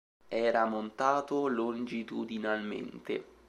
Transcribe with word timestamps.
Era 0.29 0.65
montato 0.65 1.45
longitudinalmente. 1.47 3.23